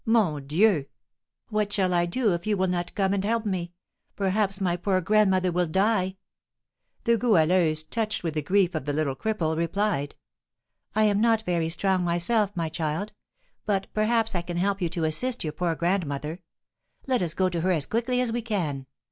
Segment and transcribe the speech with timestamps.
[0.03, 0.85] Mon Dieu!
[1.49, 3.71] what shall I do if you will not come and help me?
[4.15, 6.17] Perhaps my poor grandmother will die!"
[7.03, 10.15] The Goualeuse, touched with the grief of the little cripple, replied:
[10.95, 13.13] "I am not very strong myself, my child;
[13.67, 16.39] but perhaps I can help you to assist your poor grandmother.
[17.05, 18.87] Let us go to her as quickly as we can!